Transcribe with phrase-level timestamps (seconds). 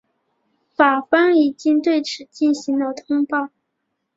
[0.73, 3.49] 法方已经对此进行了通报。